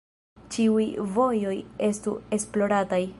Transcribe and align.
Ĉiuj 0.55 0.85
vojoj 1.17 1.53
estu 1.91 2.17
esplorataj. 2.39 3.03